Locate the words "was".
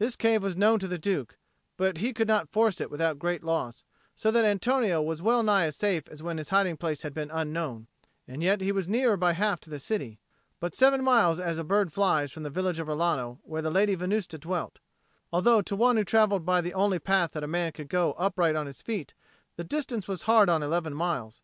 0.42-0.56, 5.00-5.22, 8.72-8.88, 20.08-20.22